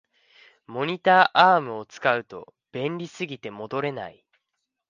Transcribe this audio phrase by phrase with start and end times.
[0.65, 4.25] モニターアームを使うと便利すぎて戻れない